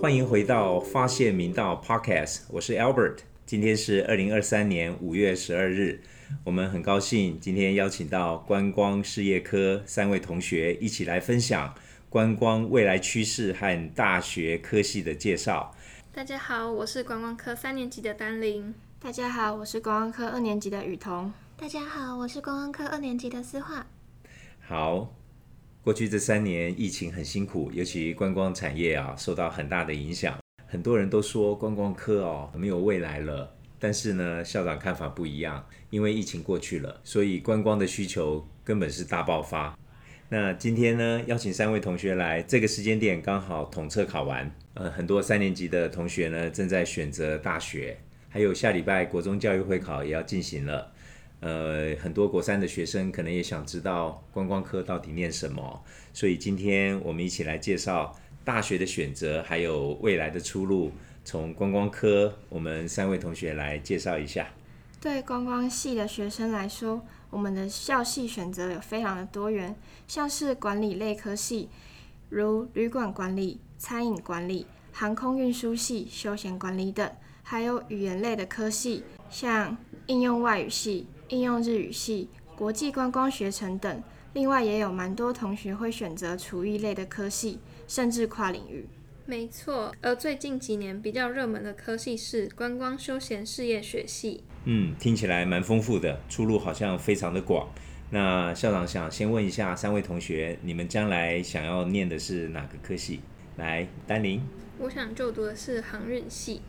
[0.00, 3.18] 欢迎回到发现明道 Podcast，我是 Albert。
[3.46, 6.00] 今天是二零二三年五月十二日，
[6.44, 11.74] 我们很高兴今天邀请到观光事业科三位同学一起来分享
[12.08, 15.74] 观光未来趋势和大学科系的介绍。
[16.12, 18.74] 大家好，我是观光科三年级的丹玲。
[19.02, 21.32] 大家好，我是观光科二年级的雨桐。
[21.56, 23.84] 大家好，我是观光科二年级的思画。
[24.60, 25.10] 好，
[25.82, 30.38] 过去这三年疫情很辛苦，尤其观光产业啊受到很大的影响。
[30.66, 39.76] 很多人都说观光科哦没有未来了，但是呢，校长看法不一样，因为疫情过去了，所以观光的需求根本是大爆发。
[40.28, 47.98] 那今天呢，邀请三位同学来，这个时间点刚好统测考完，呃，很多三年级的同学呢正在选择大学，
[48.30, 50.90] 还有下礼拜国中教育会考也要进行了。
[51.40, 60.92] 呃，很多国三的学生可能也想知道观光科到底念什么，所以今天我们一起来介绍大学的选择，还有未来的出路。
[61.22, 64.48] 从观光科，我们三位同学来介绍一下。
[65.00, 69.76] 对观光系的学生来说，我们的校系选择有非常的多元，
[70.08, 71.68] 像是管理类科系，
[72.30, 77.10] 如旅馆管理、餐饮管理、航空运输系、休闲管理等，
[77.50, 81.08] 还有语言类的科系，像应用外语系。
[81.30, 84.02] 应用日语系、国际观光学程等，
[84.34, 88.86] 另外也有蛮多同学会选择厨艺类的科系，甚至跨领域。
[89.26, 94.44] 没错，而最近几年比较热门的科系是观光休闲事业学系。
[94.66, 97.68] 嗯，听起来蛮丰富的，出路好像非常的广。
[98.10, 103.18] 那校长想先问一下三位同学，你们将来想要念的是哪个科系？
[103.56, 104.40] 来，丹宁。
[104.78, 106.62] 我想就读的是航运系。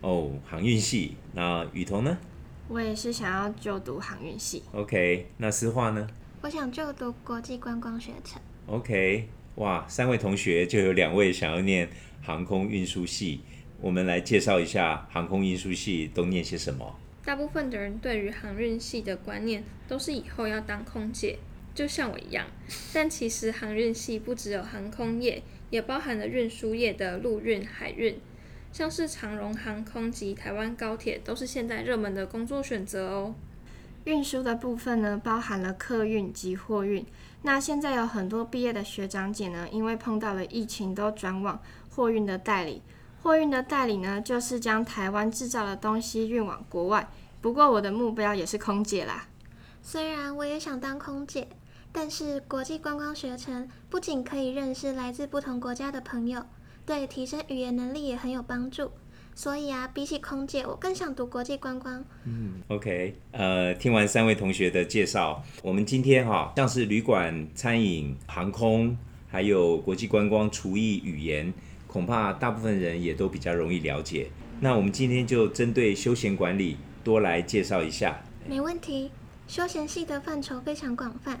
[0.00, 1.16] 哦，航运系。
[1.32, 2.18] 那雨桐呢？
[2.68, 4.62] 我也是想要就读航运系。
[4.72, 6.06] OK，那思化呢？
[6.42, 8.40] 我想就读国际观光学程。
[8.66, 11.88] OK，哇，三位同学就有两位想要念
[12.22, 13.40] 航空运输系。
[13.80, 16.94] 我们来介绍一下航空运输系都念些什么。
[17.24, 21.38] 大部分的人对于航运系的观念都是以后要当空姐，
[21.74, 22.46] 就像我一样。
[22.92, 28.18] 但其实航运系不只有航空业，也包含了运输业的陆运、海运。
[28.72, 33.34] 像是长荣航空及台湾高铁都是现在热门的工作选择哦。
[34.04, 37.04] 运输的部分呢，包含了客运及货运。
[37.42, 41.60] 那现在有很多毕业的学长姐呢，因为碰到了疫情，都转往
[41.90, 42.80] 货运的代理。
[43.22, 47.06] 货运的代理呢，就是将台湾制造的东西运往国外。
[47.42, 49.26] 不过我的目标也是空姐啦。
[49.82, 51.48] 虽然我也想当空姐，
[51.92, 56.44] 但是国际观光学程不仅可以认识来自不同国家的朋友。
[56.86, 58.90] 对提升语言能力也很有帮助，
[59.34, 62.04] 所以啊，比起空姐，我更想读国际观光。
[62.24, 68.96] 嗯，OK，呃，听完三位同学的介绍，我们今天哈，像是旅馆、餐饮、航空，
[69.28, 71.52] 还有国际观光、厨艺、语言，
[71.86, 74.30] 恐怕大部分人也都比较容易了解。
[74.60, 78.22] 那我们今天就针对休闲管理多来介绍一下。
[78.48, 79.10] 没问题，
[79.46, 81.40] 休闲系的范畴非常广泛，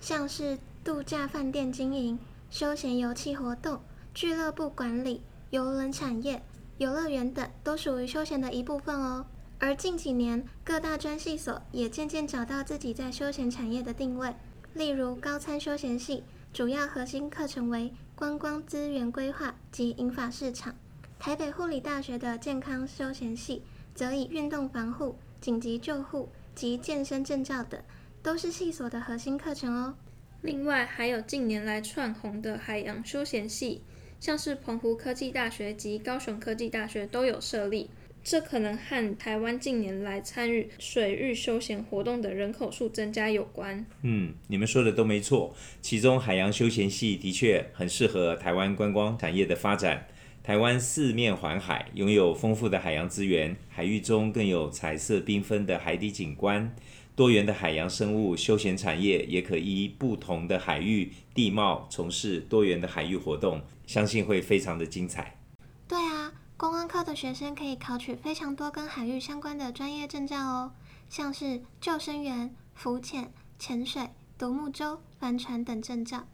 [0.00, 2.18] 像是度假饭店经营、
[2.48, 3.80] 休闲游憩活动。
[4.14, 5.20] 俱乐部管理、
[5.50, 6.40] 游轮产业、
[6.78, 9.26] 游乐园等都属于休闲的一部分哦。
[9.58, 14.32] 而近几年，各大专系所也渐渐找到自己在休闲产业的定位。
[14.74, 20.72] 例如，高参休闲系主要核心课程为观光资源规划及引法市场；
[21.18, 23.62] 台北护理大学的健康休闲系
[23.94, 27.80] 则以运动防护、紧急救护及健身证照等，
[28.22, 29.94] 都是系所的核心课程哦。
[30.42, 33.82] 另外，还有近年来窜红的海洋休闲系。
[34.20, 37.90] 像是澎湖科技大学及高雄科技大学都有设立，
[38.22, 43.84] 这可能和台湾近年来参与水域休闲活动的人口数增加有关。
[44.02, 50.06] 嗯，你们说的都没错，其中海洋休闲系的确很适合台湾观光产业的发展。
[50.42, 56.74] 台湾四面环海，拥有丰富的海洋资源，海域中更有彩色缤纷的海底景观。
[57.16, 65.38] 多元的海洋生物休闲产业也可依不同的海域地貌从事多元的海域活动，相信会非常的精彩。
[65.86, 70.72] 对啊，观光课的学生可以考取非常多跟海域相关的专业证照哦，
[71.08, 76.26] 像是救生员、浮潜、潜水、独木舟、帆船等证照。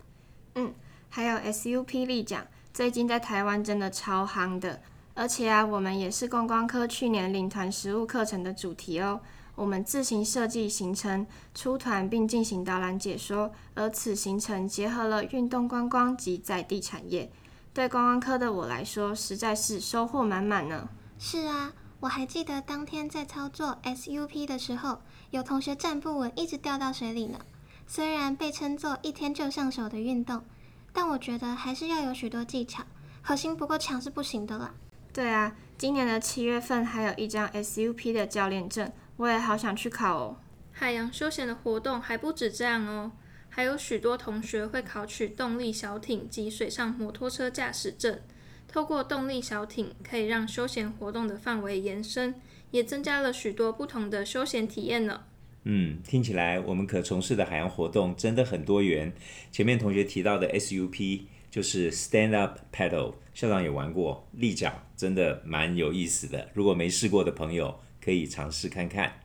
[0.55, 0.75] 嗯，
[1.11, 4.81] 还有 SUP 立桨，最近在台湾真的超夯的，
[5.13, 9.21] 而且啊，我们也是观光科去年领团实务课程的主题哦。
[9.61, 17.31] 我们自行设计行程，出团并进行导览解说，而此行程结合了运动观光及在地产业，
[17.75, 20.89] 对观光科的我来说，实在是收获满满呢。
[21.19, 27.39] 是啊，我还记得当天在操作 SUP 的时候，有同学站不稳，一直掉到水里呢。
[27.87, 30.43] 虽然被称作一天就上手的运动，
[30.91, 32.83] 但我觉得还是要有许多技巧，
[33.21, 34.73] 核心不够强是不行的啦。
[35.13, 38.91] 对啊，今年的七月份还有一张 SUP 的教练证，
[39.21, 40.37] 我也好想去考哦。
[40.73, 43.13] 海洋休闲的活动还不止这样哦，
[43.51, 48.19] 还有许多同学会考取动力小艇及水上摩托车驾驶证。
[48.67, 52.35] 透过动力小艇，可以让休闲活动的范围延伸，
[52.71, 55.25] 也增加了许多不同的休闲体验呢。
[55.65, 59.13] 嗯，听起来我们可从事的海洋活动真的很多元。
[59.53, 66.49] 前面同学提到的 SUP 就是 Stand Up Paddle，校长也玩过，立桨真的蛮有意思的。
[66.55, 69.21] 如果没试过的朋友，可以尝试看看。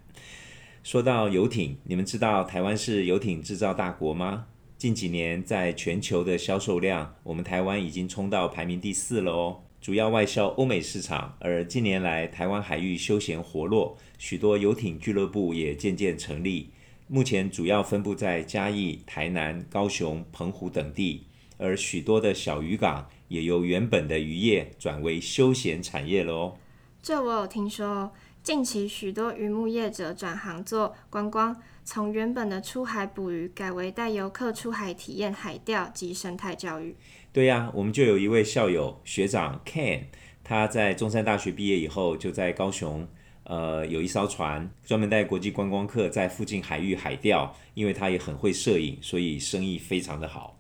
[0.84, 4.46] 说到游艇，你们知道台湾是游艇制造大国吗？
[4.78, 9.62] 近几年，在全球的销售量，我们台湾已经冲到排名第四了哦。
[9.82, 16.72] 主要外销欧美市场，而近年来台湾海域休闲活络，许多游艇俱乐部也渐渐成立。
[17.08, 21.26] 目前主要分布在嘉义、台南、高雄、澎湖等地，
[21.58, 26.58] 而许多的小渔港也由原本的渔业转为休闲产业了哦。
[27.02, 28.12] 这我有听说。
[28.46, 36.96] 近期许多渔牧业者转行做观光，从原本的出海捕鱼改为带游客出海体验海钓及生态教育。
[37.34, 40.02] 对呀，我们就有一位校友学长 Ken，
[40.44, 43.08] 他在中山大学毕业以后，就在高雄，
[43.46, 47.52] 呃，有一艘船，专门带国际观光客在附近海域海钓。
[47.74, 50.56] 因为他也很会摄影，所以生意非常的好。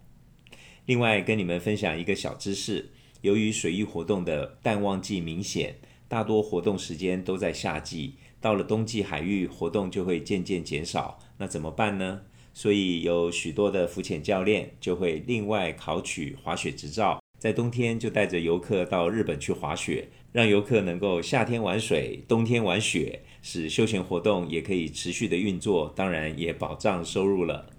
[0.87, 2.89] 另外，跟你们分享一个小知识，
[3.21, 5.75] 由于水域活动的淡旺季明显。
[6.07, 11.19] 大多活动时间都在夏季，到了冬季，海域活动就会渐渐减少。
[11.37, 12.21] 那怎么办呢？
[12.53, 27.69] 所以有许多的浮潜教练就会另外考取滑雪执照，在冬天就带着游客到日本去滑雪，让游客能够夏天玩水，冬天玩雪，使休闲活动也可以持续的运作，当然也保障收入了。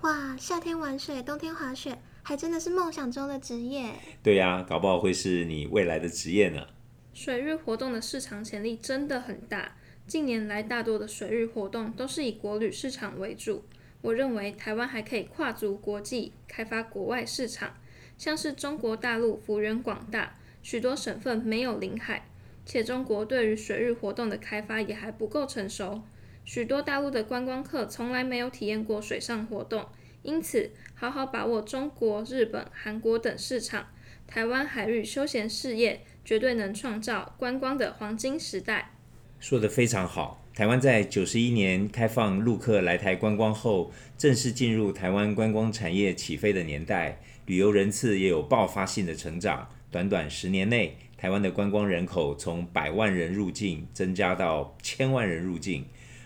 [0.00, 3.90] 哇，夏天玩水，冬天滑雪，还真的是梦想中的职业。
[4.20, 6.66] 对呀，搞不好会是你未来的职业呢。
[7.14, 9.76] 水域活动的市场潜力真的很大。
[10.04, 13.64] 近年来，大多的水域活动都是以国旅市场为主。
[14.02, 17.76] 我认为台湾还可以跨足国际，开发国外市场。
[18.18, 22.26] 像是中国大陆幅员广大，许多省份没有临海，
[22.66, 26.02] 且中国对于水域活动的开发也还不够成熟。
[26.44, 29.86] 许多大陆的观光客从来没有体验过水上活动，
[30.22, 33.86] 因此好好把握中国、日本、韩国等市场，
[34.26, 36.04] 台湾海域休闲事业。
[36.24, 38.92] 绝对能创造观光的黄金时代。
[39.38, 40.40] 说得非常好。
[40.54, 49.68] 台湾在九十一年开放陆客来台观光后，正式进入台湾观光产业起飞的年代，旅游人次也有爆发性的成长。
[49.90, 55.84] 短短十年内，台湾的观光人口从百万人入境增加到千万人入境。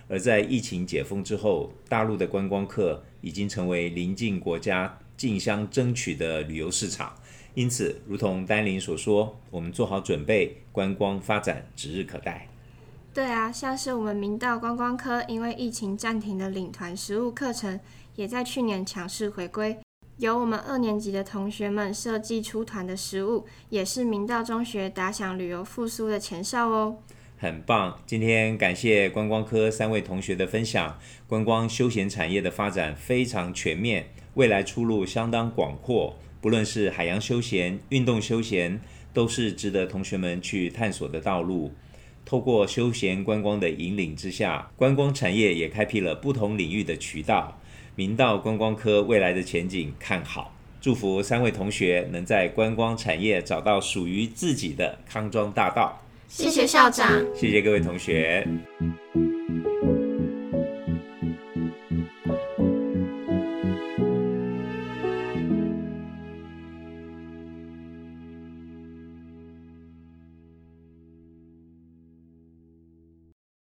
[0.08, 7.14] 而在疫情解封之后，大陆的观光客已经成为邻近国家竞相争取的旅游市场。
[7.58, 12.46] 因此，如同丹林所说，我们做好准备，观光发展指日可待。
[13.12, 17.80] 对啊，像是我们明道观光科因为疫情暂停的领团实务课程，
[18.14, 19.76] 也在去年强势回归。
[20.18, 26.98] 由我们二年级的同学们设计出团的食物，也是明道中学打响旅游复苏的前哨哦。
[27.38, 27.98] 很棒！
[28.06, 30.96] 今天感谢观光科三位同学的分享，
[31.26, 36.14] 观光休闲产业的发展非常全面，未来出路相当广阔。
[36.40, 38.80] 不论是海洋休闲、运动休闲，
[39.12, 41.72] 都是值得同学们去探索的道路。
[42.24, 47.58] 透过休闲观光的引领之下，观光产业也开辟了不同领域的渠道。
[47.96, 56.00] 明道观光科未来的前景看好，祝福三位同学能在观光产业找到属于自己的康庄大道。
[56.28, 58.46] 谢谢校长，谢谢各位同学。